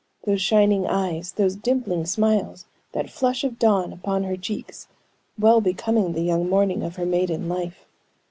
[0.25, 4.87] Those shining eyes, those dimpling smiles, that flush of dawn upon her cheeks,
[5.37, 7.85] well becoming the young morning of her maiden life.